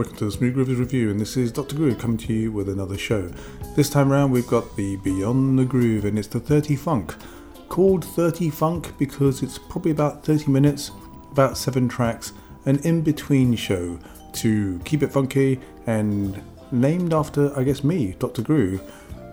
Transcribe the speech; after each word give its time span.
welcome 0.00 0.16
to 0.16 0.24
the 0.24 0.30
Smooth 0.30 0.56
Groovers 0.56 0.78
Review, 0.78 1.10
and 1.10 1.20
this 1.20 1.36
is 1.36 1.52
Dr. 1.52 1.76
Groove 1.76 1.98
coming 1.98 2.16
to 2.16 2.32
you 2.32 2.50
with 2.50 2.70
another 2.70 2.96
show. 2.96 3.30
This 3.76 3.90
time 3.90 4.10
around, 4.10 4.30
we've 4.30 4.46
got 4.46 4.74
the 4.74 4.96
Beyond 4.96 5.58
the 5.58 5.66
Groove, 5.66 6.06
and 6.06 6.18
it's 6.18 6.26
the 6.26 6.40
30 6.40 6.74
Funk. 6.74 7.14
Called 7.68 8.02
30 8.02 8.48
Funk 8.48 8.96
because 8.96 9.42
it's 9.42 9.58
probably 9.58 9.90
about 9.90 10.24
30 10.24 10.50
minutes, 10.50 10.90
about 11.30 11.58
seven 11.58 11.86
tracks, 11.86 12.32
an 12.64 12.78
in 12.78 13.02
between 13.02 13.54
show 13.56 13.98
to 14.36 14.80
keep 14.86 15.02
it 15.02 15.12
funky 15.12 15.60
and 15.86 16.42
named 16.72 17.12
after, 17.12 17.54
I 17.54 17.62
guess, 17.62 17.84
me, 17.84 18.16
Dr. 18.18 18.40
Groove, 18.40 18.80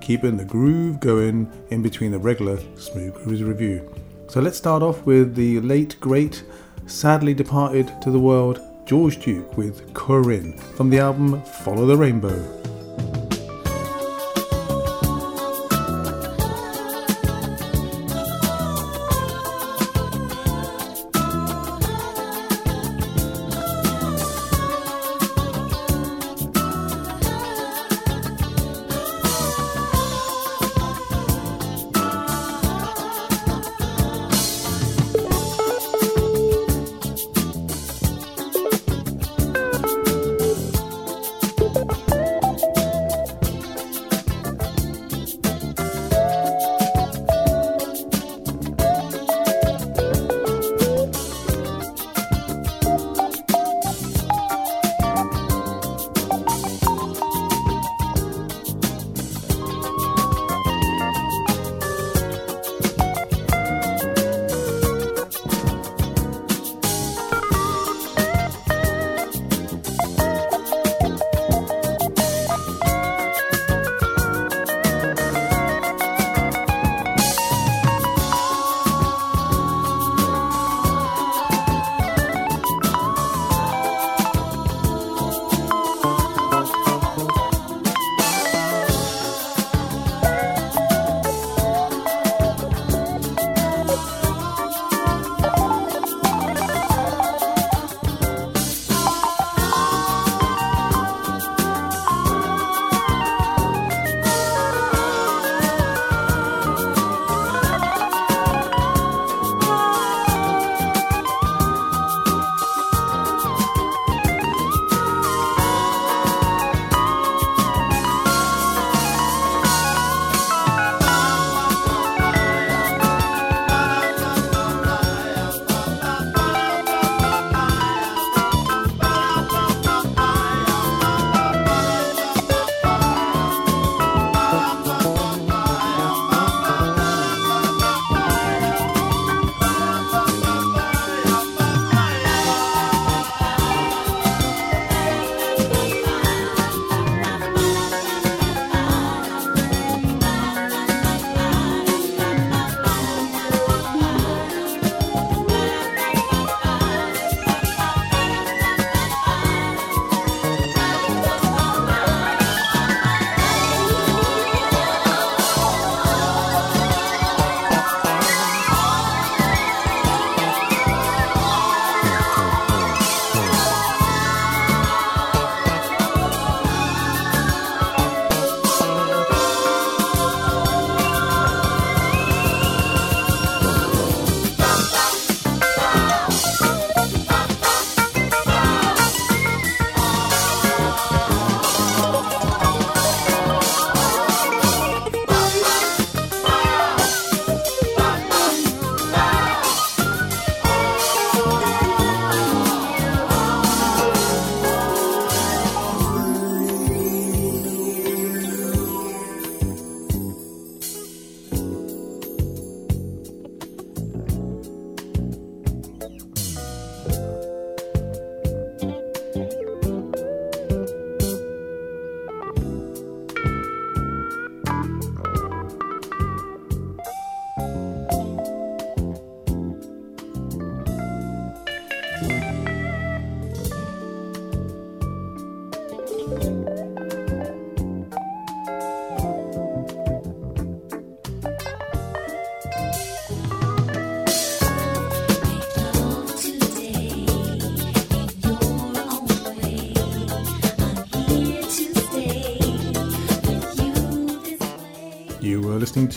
keeping 0.02 0.36
the 0.36 0.44
groove 0.44 1.00
going 1.00 1.50
in 1.70 1.82
between 1.82 2.12
the 2.12 2.20
regular 2.20 2.58
Smooth 2.76 3.16
Groovers 3.16 3.48
Review. 3.48 3.90
So 4.28 4.42
let's 4.42 4.58
start 4.58 4.84
off 4.84 5.06
with 5.06 5.34
the 5.34 5.62
late, 5.62 5.96
great, 6.02 6.44
sadly 6.88 7.34
departed 7.34 7.90
to 8.02 8.12
the 8.12 8.20
world 8.20 8.67
George 8.88 9.20
Duke 9.20 9.58
with 9.58 9.94
Corinne 9.94 10.54
from 10.54 10.90
the 10.90 11.00
album 11.00 11.42
Follow 11.42 11.86
the 11.86 11.98
Rainbow. 11.98 12.67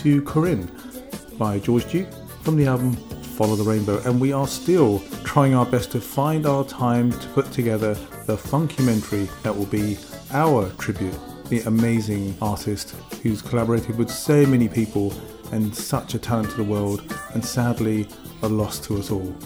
To 0.01 0.23
Corinne 0.23 0.71
by 1.37 1.59
George 1.59 1.85
Duke 1.93 2.09
from 2.41 2.57
the 2.57 2.65
album 2.65 2.95
Follow 3.37 3.55
the 3.55 3.65
Rainbow, 3.65 4.01
and 4.07 4.19
we 4.19 4.33
are 4.33 4.49
still 4.49 5.01
trying 5.25 5.55
our 5.55 5.67
best 5.67 5.93
to 5.93 6.01
find 6.01 6.47
our 6.47 6.65
time 6.65 7.13
to 7.13 7.29
put 7.29 7.53
together 7.53 7.93
the 8.25 8.35
funkumentary 8.35 9.29
that 9.43 9.55
will 9.55 9.67
be 9.67 9.99
our 10.31 10.71
tribute, 10.79 11.15
the 11.51 11.61
amazing 11.63 12.35
artist 12.41 12.97
who's 13.23 13.43
collaborated 13.43 13.99
with 13.99 14.11
so 14.11 14.47
many 14.47 14.71
people 14.71 15.13
and 15.53 15.77
such 15.77 16.15
a 16.15 16.19
talent 16.19 16.49
to 16.49 16.57
the 16.57 16.65
world, 16.65 17.03
and 17.35 17.45
sadly 17.45 18.09
a 18.41 18.49
loss 18.49 18.79
to 18.79 18.97
us 18.97 19.11
all. 19.11 19.37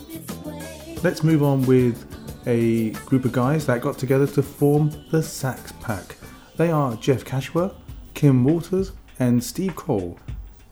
Let's 1.02 1.24
move 1.24 1.42
on 1.42 1.62
with 1.62 2.06
a 2.46 2.90
group 3.06 3.24
of 3.24 3.32
guys 3.32 3.66
that 3.66 3.80
got 3.80 3.98
together 3.98 4.28
to 4.28 4.42
form 4.44 4.92
the 5.10 5.20
Sax 5.20 5.72
Pack. 5.80 6.16
They 6.56 6.70
are 6.70 6.94
Jeff 6.94 7.24
Kashiwa, 7.24 7.74
Kim 8.14 8.44
Waters, 8.44 8.92
and 9.18 9.42
Steve 9.42 9.74
Cole 9.74 10.16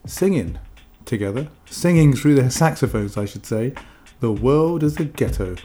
singing 0.06 0.58
together, 1.04 1.48
singing 1.66 2.14
through 2.14 2.34
their 2.34 2.50
saxophones, 2.50 3.16
I 3.16 3.24
should 3.24 3.46
say. 3.46 3.74
The 4.20 4.32
world 4.32 4.82
is 4.82 4.98
a 4.98 5.04
ghetto. 5.04 5.56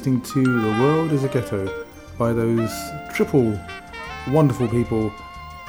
Listening 0.00 0.22
to 0.22 0.60
The 0.62 0.82
World 0.82 1.12
is 1.12 1.24
a 1.24 1.28
Ghetto 1.28 1.84
by 2.16 2.32
those 2.32 2.72
triple 3.12 3.60
wonderful 4.28 4.66
people 4.66 5.12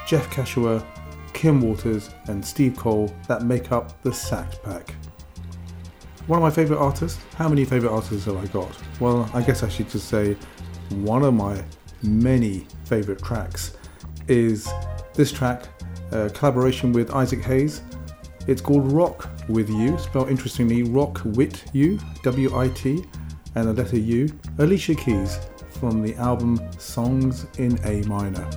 Jeff 0.07 0.29
Kashiwa, 0.29 0.85
Kim 1.33 1.59
Waters, 1.59 2.11
and 2.27 2.45
Steve 2.45 2.77
Cole 2.77 3.13
that 3.27 3.43
make 3.43 3.73
up 3.73 4.01
the 4.03 4.13
Sax 4.13 4.57
Pack. 4.59 4.95
One 6.27 6.39
of 6.39 6.43
my 6.43 6.49
favourite 6.49 6.79
artists. 6.79 7.21
How 7.35 7.49
many 7.49 7.65
favourite 7.65 7.93
artists 7.93 8.23
have 8.23 8.37
I 8.37 8.45
got? 8.53 8.71
Well, 9.01 9.29
I 9.33 9.41
guess 9.41 9.63
I 9.63 9.67
should 9.67 9.89
just 9.89 10.07
say 10.07 10.37
one 10.91 11.23
of 11.23 11.33
my 11.33 11.61
many 12.01 12.65
favourite 12.85 13.21
tracks 13.21 13.75
is 14.29 14.71
this 15.13 15.33
track, 15.33 15.65
a 16.13 16.29
collaboration 16.29 16.93
with 16.93 17.13
Isaac 17.13 17.41
Hayes. 17.41 17.81
It's 18.47 18.61
called 18.61 18.93
Rock 18.93 19.29
with 19.49 19.69
You, 19.69 19.97
spelled 19.97 20.29
interestingly 20.29 20.83
Rock 20.83 21.19
You, 21.25 21.31
Wit 21.31 21.65
U, 21.73 21.99
W 22.23 22.57
I 22.57 22.69
T, 22.69 23.03
and 23.55 23.67
the 23.67 23.73
letter 23.73 23.97
U. 23.97 24.29
Alicia 24.59 24.95
Keys 24.95 25.39
from 25.79 26.01
the 26.01 26.15
album 26.15 26.59
Songs 26.77 27.45
in 27.57 27.79
A 27.85 28.01
Minor. 28.07 28.49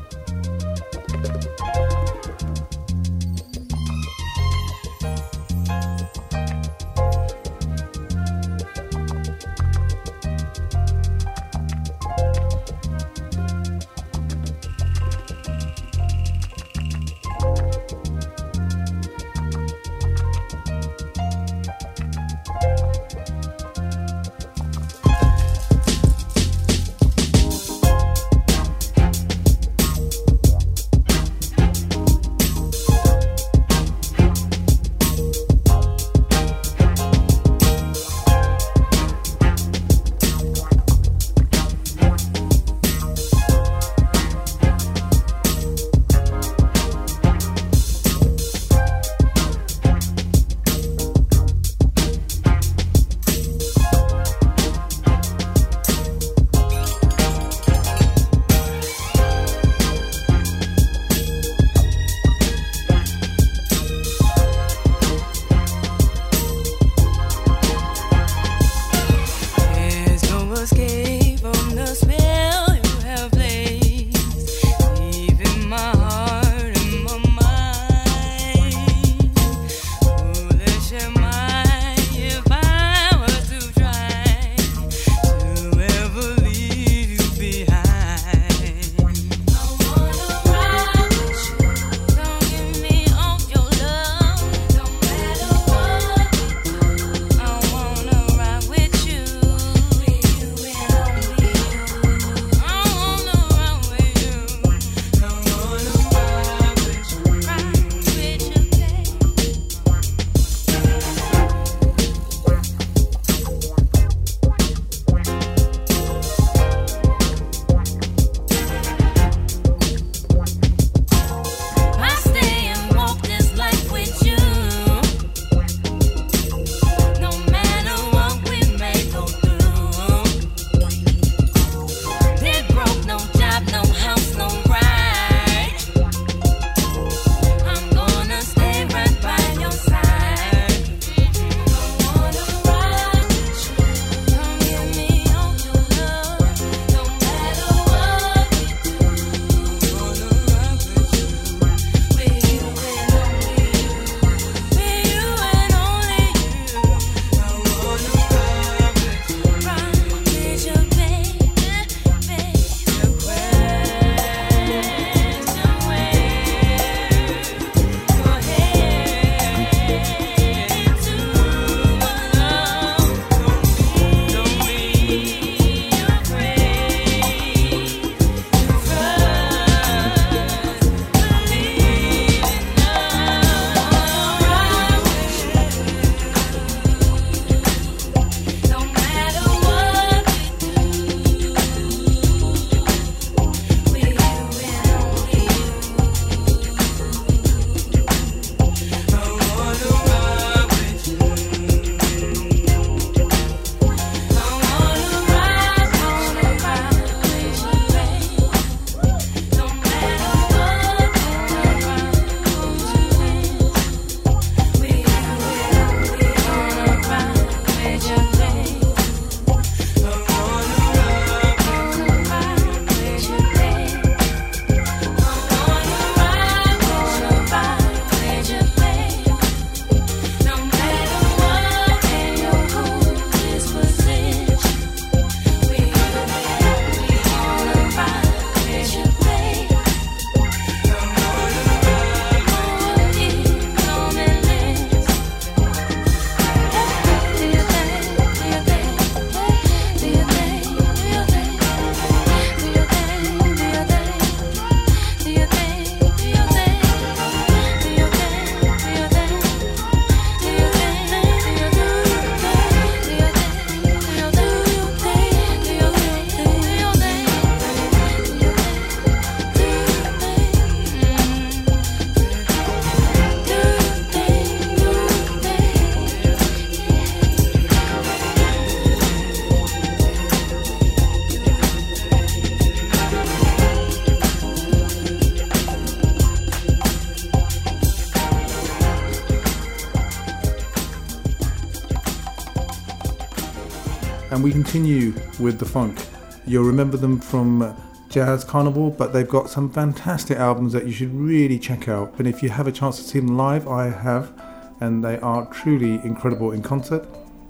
We 294.45 294.53
continue 294.53 295.15
with 295.41 295.59
the 295.59 295.65
funk. 295.65 295.99
You'll 296.45 296.65
remember 296.65 296.99
them 296.99 297.19
from 297.19 297.75
Jazz 298.11 298.45
Carnival, 298.45 298.91
but 298.91 299.11
they've 299.15 299.27
got 299.27 299.49
some 299.49 299.71
fantastic 299.71 300.37
albums 300.37 300.75
that 300.75 300.85
you 300.85 300.93
should 300.93 301.15
really 301.15 301.59
check 301.59 301.89
out. 301.89 302.13
And 302.19 302.29
if 302.29 302.43
you 302.43 302.51
have 302.51 302.67
a 302.67 302.73
chance 302.73 302.99
to 302.99 303.05
see 303.05 303.21
them 303.21 303.39
live, 303.39 303.67
I 303.67 303.89
have, 303.89 304.39
and 304.81 305.03
they 305.03 305.19
are 305.21 305.47
truly 305.47 305.95
incredible 306.05 306.53
in 306.53 306.63
concert. 306.63 307.09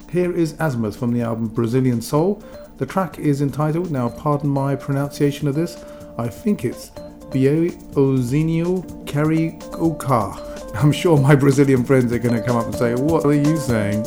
Here 0.08 0.32
is 0.32 0.52
Azymuth 0.52 0.94
from 0.94 1.12
the 1.12 1.22
album 1.22 1.48
Brazilian 1.48 2.00
Soul. 2.00 2.40
The 2.76 2.86
track 2.86 3.18
is 3.18 3.42
entitled, 3.42 3.90
now 3.90 4.08
pardon 4.08 4.50
my 4.50 4.76
pronunciation 4.76 5.48
of 5.48 5.56
this, 5.56 5.84
I 6.16 6.28
think 6.28 6.64
it's 6.64 6.90
Biozinho 7.30 9.04
Carioca. 9.04 10.74
I'm 10.80 10.92
sure 10.92 11.18
my 11.18 11.34
Brazilian 11.34 11.82
friends 11.84 12.12
are 12.12 12.20
going 12.20 12.36
to 12.36 12.46
come 12.46 12.56
up 12.56 12.66
and 12.66 12.74
say, 12.76 12.94
What 12.94 13.24
are 13.24 13.35
you 13.35 13.57
saying? 13.57 14.07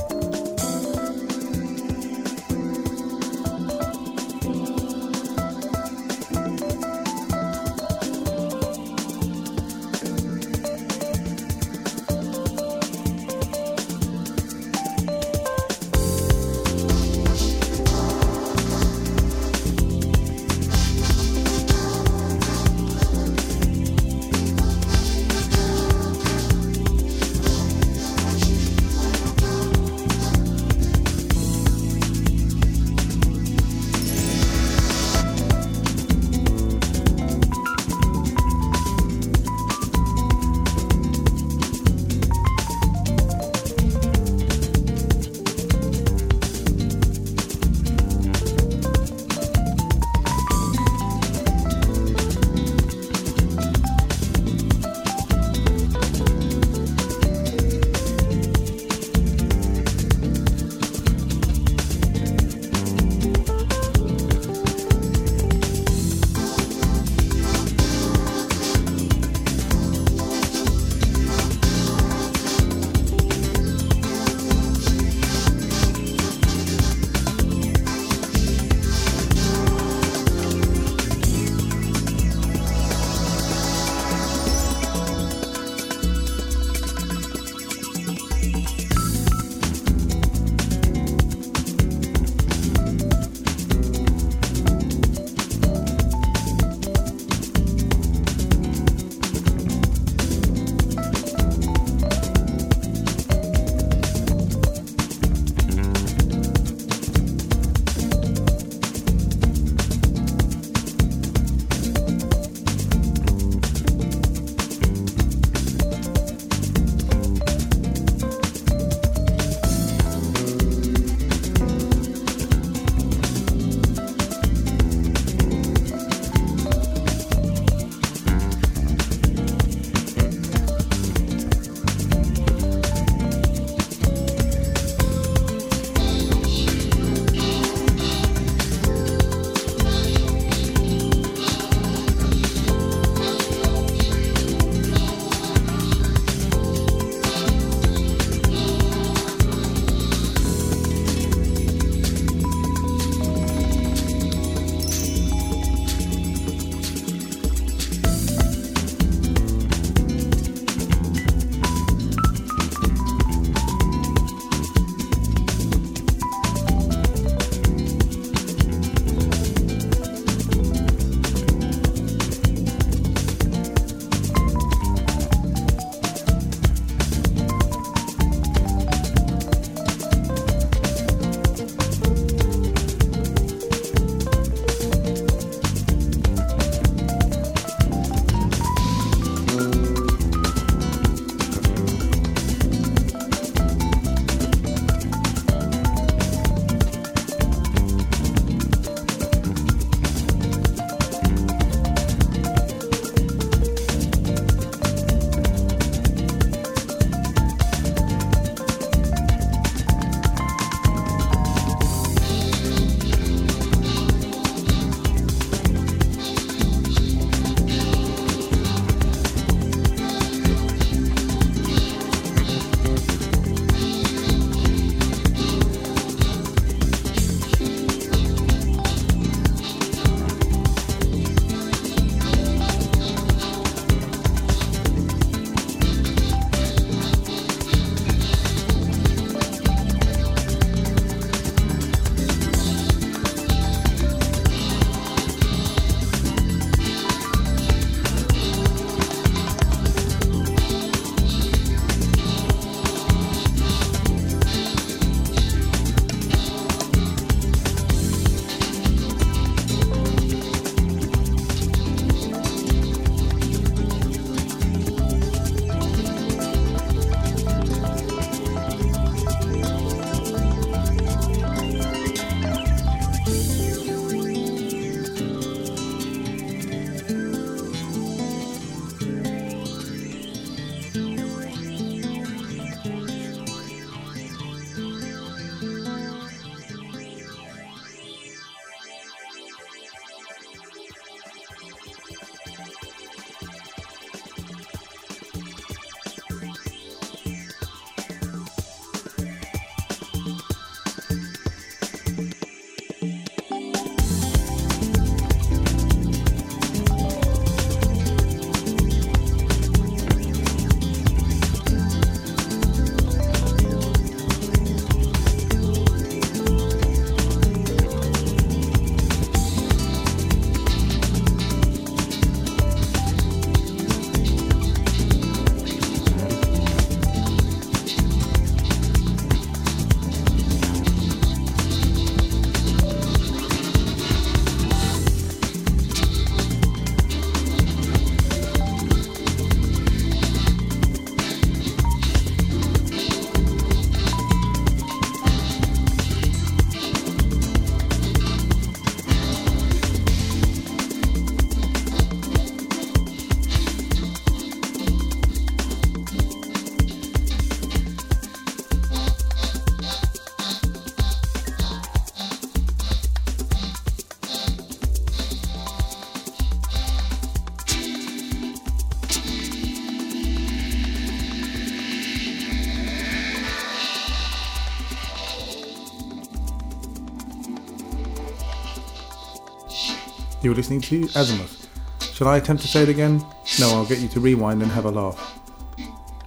You're 380.48 380.56
listening 380.56 380.80
to 380.80 381.02
Azymuth. 381.08 381.68
Shall 382.00 382.30
I 382.30 382.38
attempt 382.38 382.62
to 382.62 382.70
say 382.70 382.84
it 382.84 382.88
again? 382.88 383.18
No, 383.60 383.70
I'll 383.72 383.86
get 383.86 384.00
you 384.00 384.08
to 384.08 384.22
rewind 384.22 384.62
and 384.62 384.72
have 384.72 384.86
a 384.86 384.90
laugh. 384.90 385.38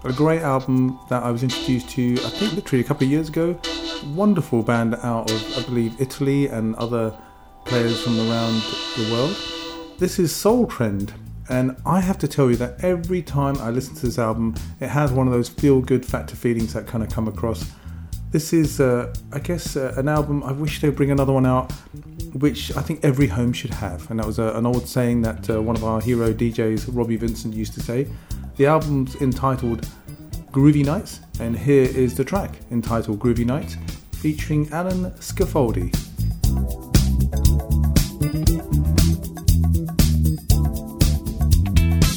A 0.05 0.13
great 0.13 0.43
album 0.43 1.01
that 1.09 1.23
I 1.23 1.31
was 1.31 1.43
introduced 1.43 1.89
to, 1.93 2.13
I 2.17 2.29
think, 2.29 2.53
literally 2.53 2.85
a 2.85 2.87
couple 2.87 3.07
of 3.07 3.11
years 3.11 3.31
ago. 3.31 3.59
Wonderful 4.15 4.63
band 4.63 4.97
out 4.97 5.31
of, 5.31 5.59
I 5.59 5.63
believe, 5.63 5.99
Italy 5.99 6.49
and 6.49 6.75
other 6.75 7.17
players 7.65 8.03
from 8.03 8.19
around 8.19 8.63
the 8.99 9.11
world. 9.11 9.35
This 9.99 10.19
is 10.19 10.37
Soul 10.37 10.67
Trend, 10.67 11.15
and 11.49 11.75
I 11.87 12.01
have 12.01 12.19
to 12.19 12.29
tell 12.29 12.51
you 12.51 12.57
that 12.57 12.85
every 12.85 13.23
time 13.23 13.57
I 13.57 13.71
listen 13.71 13.95
to 13.95 14.03
this 14.05 14.19
album, 14.19 14.55
it 14.81 14.89
has 14.89 15.13
one 15.13 15.29
of 15.29 15.33
those 15.33 15.49
feel 15.49 15.81
good 15.81 16.05
factor 16.05 16.37
feelings 16.37 16.75
that 16.75 16.87
kind 16.87 17.03
of 17.03 17.09
come 17.09 17.27
across. 17.27 17.73
This 18.31 18.53
is, 18.53 18.81
uh, 18.81 19.13
I 19.33 19.41
guess, 19.41 19.77
uh, 19.77 19.93
an 19.97 20.09
album. 20.09 20.45
I 20.45 20.53
wish 20.53 20.81
they'd 20.81 20.95
bring 20.95 21.11
another 21.11 21.33
one 21.33 21.47
out 21.47 21.73
which 22.35 22.75
I 22.77 22.81
think 22.81 23.05
every 23.05 23.27
home 23.27 23.53
should 23.53 23.75
have. 23.75 24.09
And 24.11 24.21
that 24.21 24.27
was 24.27 24.39
a, 24.39 24.53
an 24.57 24.67
old 24.67 24.87
saying 24.87 25.23
that 25.23 25.51
uh, 25.51 25.61
one 25.61 25.75
of 25.75 25.83
our 25.83 26.01
hero 26.01 26.33
DJs, 26.33 26.89
Robbie 26.95 27.17
Vincent, 27.17 27.55
used 27.55 27.75
to 27.75 27.81
say. 27.81 28.07
The 28.57 28.67
album's 28.67 29.17
entitled 29.17 29.89
Groovy 30.53 30.85
Nights, 30.85 31.21
and 31.41 31.59
here 31.59 31.85
is 31.85 32.15
the 32.15 32.25
track 32.25 32.59
entitled 32.71 33.19
Groovy 33.19 33.45
Nights, 33.45 33.77
featuring 34.13 34.71
Alan 34.73 35.11
Scaffardi. 35.13 35.91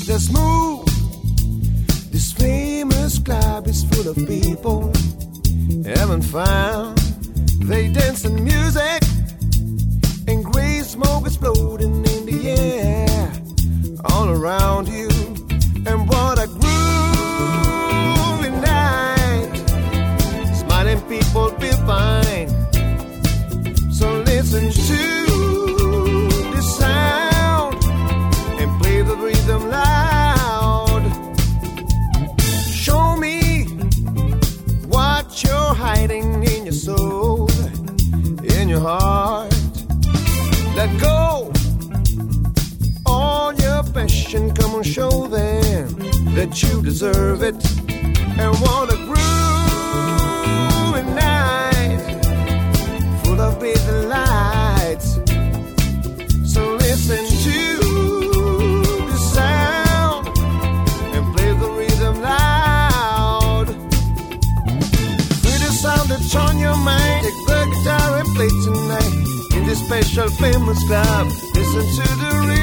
Let's 0.08 0.32
move. 0.32 0.86
This 2.12 2.34
famous 2.34 3.17
club 3.17 3.67
is 3.67 3.84
full 3.86 4.10
of 4.10 4.17
people 4.28 4.93
having 5.86 6.22
fun. 6.22 6.96
They 7.60 7.88
dance 7.91 8.26
and 8.26 8.43
music 8.43 9.04
smoke 10.93 11.26
exploding 11.26 12.06
in 12.06 12.26
the 12.28 12.50
air 12.50 13.32
all 14.12 14.30
around 14.30 14.88
you. 14.88 15.12
That 46.45 46.62
you 46.62 46.82
deserve 46.82 47.41
it. 47.41 47.56
And 48.38 48.51
want 48.62 48.91
a 48.91 48.97
groovy 49.08 51.03
night, 51.15 52.03
full 53.23 53.39
of 53.39 53.60
big 53.62 53.77
lights. 54.10 55.13
So 56.53 56.62
listen 56.75 57.23
to 57.47 57.60
the 59.12 59.17
sound 59.36 60.27
and 61.15 61.23
play 61.34 61.53
the 61.63 61.69
rhythm 61.79 62.21
loud. 62.21 63.67
Feel 65.43 65.60
the 65.65 65.71
sound 65.84 66.10
that's 66.10 66.36
on 66.36 66.58
your 66.58 66.75
mind. 66.75 67.23
Take 67.23 67.41
the 67.47 67.60
guitar 67.71 68.19
and 68.19 68.27
play 68.36 68.51
tonight 68.67 69.13
in 69.56 69.62
this 69.65 69.79
special 69.86 70.27
famous 70.27 70.84
club. 70.88 71.27
Listen 71.56 71.86
to 71.97 72.15
the 72.21 72.32
rhythm 72.47 72.62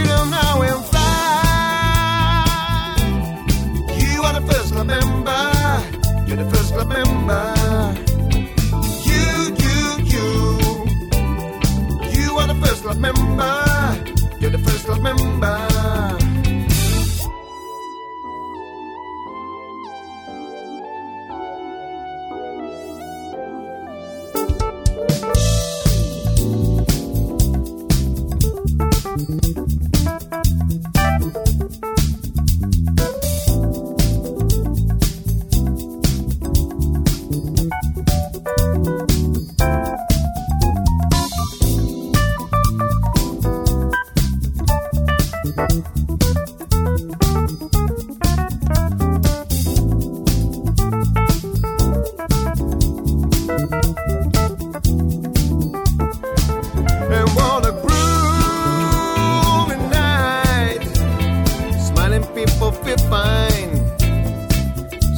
and 62.20 62.34
people 62.34 62.72
feel 62.72 62.98
fine. 63.08 63.76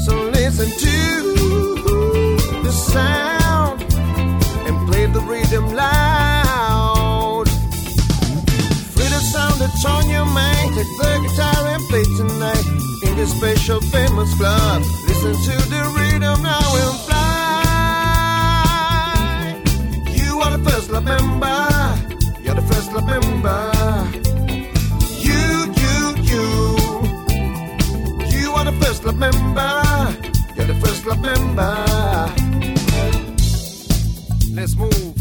So 0.05 0.13
listen 0.31 0.69
to 0.71 0.97
the 2.63 2.73
sound 2.73 3.83
and 4.67 4.89
play 4.89 5.07
the 5.07 5.21
rhythm 5.21 5.75
loud. 5.75 7.47
Play 8.95 9.09
the 9.09 9.21
sound 9.33 9.61
that's 9.61 9.85
on 9.85 10.09
your 10.09 10.27
mind. 10.27 10.75
Take 10.77 10.93
the 11.03 11.21
guitar 11.25 11.67
and 11.75 11.83
play 11.89 12.05
tonight 12.21 12.67
in 13.07 13.17
this 13.17 13.31
special 13.37 13.81
famous 13.81 14.35
club. 14.35 14.83
Listen 15.09 15.35
to 15.49 15.57
the 15.71 15.83
rhythm 15.97 16.43
now 16.43 16.77
and 16.83 16.99
fly. 17.07 17.63
You 20.19 20.41
are 20.41 20.57
the 20.57 20.63
first 20.71 20.91
love 20.91 21.05
member. 21.05 21.69
You're 22.43 22.55
the 22.55 22.63
first 22.63 22.93
love 22.93 23.07
member. 23.07 24.42
first 28.93 29.05
love 29.07 29.19
member. 29.19 29.83
You're 30.55 30.67
the 30.67 30.75
first 30.85 31.07
love 31.07 31.23
member. 31.23 31.77
Let's 34.53 34.77
move. 34.77 35.15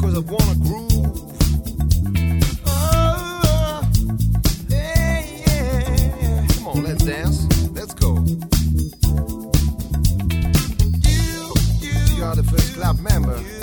Cause 0.00 0.14
I 0.16 0.20
wanna 0.20 0.54
groove. 0.64 1.20
Oh, 2.64 3.90
yeah. 4.70 6.46
Come 6.54 6.66
on, 6.66 6.82
let's 6.82 7.04
dance. 7.04 7.46
Let's 7.72 7.92
go. 7.92 8.24
You 12.14 12.24
are 12.24 12.36
the 12.36 12.44
first 12.50 12.72
club 12.72 12.98
member. 13.00 13.61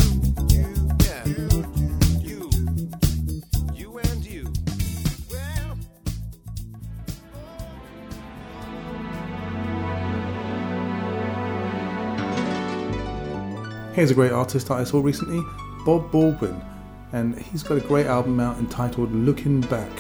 Here's 13.99 14.11
a 14.11 14.15
great 14.15 14.31
artist 14.31 14.71
I 14.71 14.85
saw 14.85 15.01
recently, 15.01 15.43
Bob 15.83 16.09
Baldwin, 16.09 16.61
and 17.11 17.37
he's 17.37 17.63
got 17.63 17.79
a 17.79 17.81
great 17.81 18.05
album 18.05 18.39
out 18.39 18.57
entitled 18.57 19.11
Looking 19.13 19.59
Back. 19.59 19.91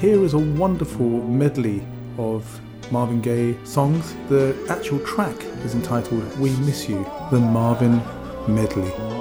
Here 0.00 0.22
is 0.22 0.34
a 0.34 0.38
wonderful 0.38 1.08
medley 1.26 1.82
of 2.18 2.60
Marvin 2.92 3.22
Gaye 3.22 3.56
songs. 3.64 4.14
The 4.28 4.54
actual 4.68 4.98
track 4.98 5.42
is 5.64 5.74
entitled 5.74 6.38
We 6.38 6.50
Miss 6.58 6.90
You, 6.90 7.06
the 7.30 7.40
Marvin 7.40 8.02
Medley. 8.46 9.17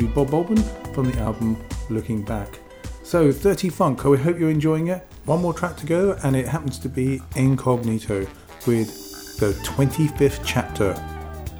To 0.00 0.08
Bob 0.08 0.30
Baldwin 0.30 0.62
from 0.92 1.10
the 1.10 1.18
album 1.20 1.56
Looking 1.88 2.22
Back. 2.22 2.58
So, 3.02 3.32
30 3.32 3.70
Funk, 3.70 4.04
I 4.04 4.16
hope 4.16 4.38
you're 4.38 4.50
enjoying 4.50 4.88
it. 4.88 5.06
One 5.24 5.40
more 5.40 5.54
track 5.54 5.76
to 5.78 5.86
go, 5.86 6.18
and 6.22 6.36
it 6.36 6.46
happens 6.46 6.78
to 6.80 6.88
be 6.88 7.22
Incognito 7.34 8.26
with 8.66 9.38
the 9.38 9.52
25th 9.64 10.40
chapter 10.44 10.94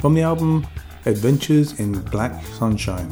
from 0.00 0.12
the 0.14 0.22
album 0.22 0.66
Adventures 1.06 1.78
in 1.80 2.00
Black 2.10 2.44
Sunshine. 2.46 3.08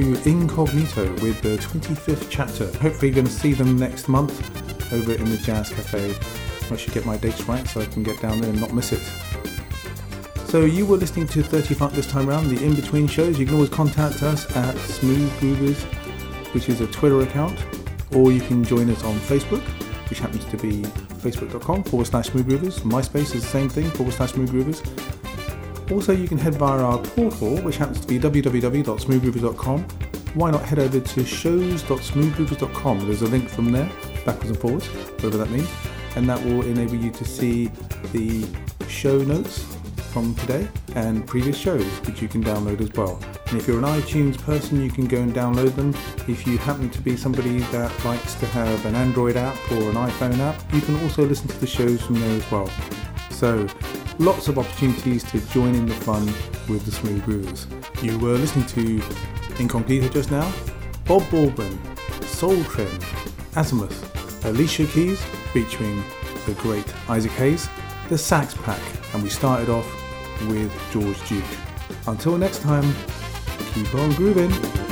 To 0.00 0.28
Incognito 0.28 1.12
with 1.22 1.40
the 1.42 1.56
25th 1.58 2.26
chapter. 2.28 2.66
Hopefully, 2.78 3.08
you're 3.08 3.14
going 3.14 3.26
to 3.26 3.32
see 3.32 3.52
them 3.52 3.78
next 3.78 4.08
month 4.08 4.92
over 4.92 5.12
in 5.12 5.24
the 5.26 5.36
Jazz 5.36 5.68
Cafe. 5.68 6.16
I 6.72 6.76
should 6.76 6.92
get 6.92 7.06
my 7.06 7.16
dates 7.16 7.46
right 7.46 7.64
so 7.68 7.80
I 7.80 7.86
can 7.86 8.02
get 8.02 8.20
down 8.20 8.40
there 8.40 8.50
and 8.50 8.60
not 8.60 8.72
miss 8.72 8.92
it. 8.92 9.02
So, 10.48 10.64
you 10.64 10.84
were 10.84 10.96
listening 10.96 11.28
to 11.28 11.44
30 11.44 11.74
Funk 11.74 11.92
this 11.92 12.08
time 12.08 12.28
around, 12.28 12.48
the 12.48 12.64
in 12.64 12.74
between 12.74 13.06
shows. 13.06 13.38
You 13.38 13.46
can 13.46 13.54
always 13.54 13.70
contact 13.70 14.24
us 14.24 14.44
at 14.56 14.76
Smooth 14.78 15.30
Groovers, 15.34 15.84
which 16.54 16.68
is 16.68 16.80
a 16.80 16.88
Twitter 16.88 17.20
account, 17.20 17.64
or 18.12 18.32
you 18.32 18.40
can 18.40 18.64
join 18.64 18.90
us 18.90 19.04
on 19.04 19.14
Facebook, 19.20 19.62
which 20.10 20.18
happens 20.18 20.44
to 20.46 20.56
be 20.56 20.82
facebook.com 21.22 21.84
forward 21.84 22.06
slash 22.06 22.30
smooth 22.30 22.48
groovers. 22.48 22.80
MySpace 22.80 23.36
is 23.36 23.42
the 23.42 23.48
same 23.48 23.68
thing, 23.68 23.88
forward 23.90 24.14
slash 24.14 24.32
smooth 24.32 24.50
groovers. 24.50 25.03
Also, 25.90 26.12
you 26.12 26.26
can 26.26 26.38
head 26.38 26.54
via 26.54 26.82
our 26.82 26.98
portal, 26.98 27.56
which 27.58 27.76
happens 27.76 28.00
to 28.00 28.06
be 28.06 28.18
www.smoothgroovers.com. 28.18 29.82
Why 30.34 30.50
not 30.50 30.62
head 30.62 30.78
over 30.78 30.98
to 30.98 31.24
shows.smoothgroovers.com? 31.24 33.06
There's 33.06 33.22
a 33.22 33.26
link 33.26 33.48
from 33.48 33.70
there, 33.70 33.90
backwards 34.24 34.50
and 34.50 34.58
forwards, 34.58 34.86
whatever 34.86 35.36
that 35.38 35.50
means, 35.50 35.70
and 36.16 36.28
that 36.28 36.42
will 36.44 36.62
enable 36.62 36.96
you 36.96 37.10
to 37.10 37.24
see 37.24 37.70
the 38.12 38.46
show 38.88 39.18
notes 39.18 39.76
from 40.14 40.34
today 40.36 40.66
and 40.94 41.26
previous 41.26 41.58
shows, 41.58 41.84
which 42.06 42.22
you 42.22 42.28
can 42.28 42.42
download 42.42 42.80
as 42.80 42.92
well. 42.92 43.20
And 43.48 43.58
if 43.58 43.66
you're 43.66 43.78
an 43.78 43.84
iTunes 43.84 44.40
person, 44.40 44.80
you 44.80 44.90
can 44.90 45.06
go 45.06 45.18
and 45.18 45.34
download 45.34 45.74
them. 45.74 45.94
If 46.28 46.46
you 46.46 46.56
happen 46.56 46.88
to 46.90 47.00
be 47.00 47.16
somebody 47.16 47.58
that 47.58 48.04
likes 48.04 48.34
to 48.34 48.46
have 48.46 48.86
an 48.86 48.94
Android 48.94 49.36
app 49.36 49.56
or 49.72 49.90
an 49.90 49.96
iPhone 49.96 50.38
app, 50.38 50.72
you 50.72 50.80
can 50.80 51.00
also 51.02 51.26
listen 51.26 51.48
to 51.48 51.58
the 51.58 51.66
shows 51.66 52.00
from 52.00 52.20
there 52.20 52.36
as 52.36 52.50
well. 52.50 52.70
So, 53.30 53.66
lots 54.18 54.48
of 54.48 54.58
opportunities 54.58 55.24
to 55.24 55.40
join 55.48 55.74
in 55.74 55.86
the 55.86 55.94
fun 55.94 56.26
with 56.68 56.84
the 56.84 56.90
Smooth 56.92 57.22
Groovers. 57.24 57.66
You 58.02 58.18
were 58.18 58.34
listening 58.34 58.66
to 58.66 59.02
Incognito 59.58 60.08
just 60.08 60.30
now, 60.30 60.52
Bob 61.06 61.28
Baldwin, 61.30 61.78
Soul 62.22 62.62
Trim, 62.64 62.98
Azymuth, 63.54 64.44
Alicia 64.44 64.86
Keys 64.86 65.22
featuring 65.52 66.02
the 66.46 66.52
great 66.54 66.86
Isaac 67.08 67.32
Hayes, 67.32 67.68
the 68.08 68.18
Sax 68.18 68.54
Pack, 68.54 68.80
and 69.14 69.22
we 69.22 69.28
started 69.28 69.68
off 69.68 69.86
with 70.48 70.72
George 70.92 71.28
Duke. 71.28 71.44
Until 72.06 72.36
next 72.36 72.60
time, 72.60 72.94
keep 73.72 73.94
on 73.94 74.12
grooving. 74.12 74.83